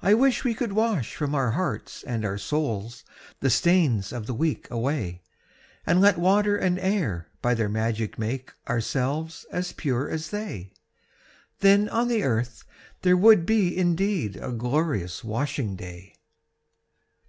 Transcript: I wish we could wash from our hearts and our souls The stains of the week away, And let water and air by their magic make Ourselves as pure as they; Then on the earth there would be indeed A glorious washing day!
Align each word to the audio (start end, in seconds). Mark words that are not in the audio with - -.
I 0.00 0.14
wish 0.14 0.44
we 0.44 0.54
could 0.54 0.72
wash 0.72 1.16
from 1.16 1.34
our 1.34 1.50
hearts 1.50 2.04
and 2.04 2.24
our 2.24 2.38
souls 2.38 3.02
The 3.40 3.50
stains 3.50 4.12
of 4.12 4.26
the 4.28 4.32
week 4.32 4.70
away, 4.70 5.20
And 5.84 6.00
let 6.00 6.16
water 6.16 6.56
and 6.56 6.78
air 6.78 7.26
by 7.42 7.54
their 7.54 7.68
magic 7.68 8.20
make 8.20 8.52
Ourselves 8.68 9.46
as 9.50 9.72
pure 9.72 10.08
as 10.08 10.30
they; 10.30 10.70
Then 11.58 11.88
on 11.88 12.06
the 12.06 12.22
earth 12.22 12.62
there 13.02 13.16
would 13.16 13.44
be 13.46 13.76
indeed 13.76 14.36
A 14.36 14.52
glorious 14.52 15.24
washing 15.24 15.74
day! 15.74 16.14